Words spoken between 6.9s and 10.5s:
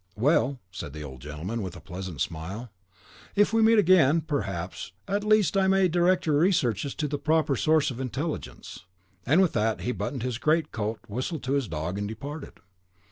to the proper source of intelligence." And with that he buttoned his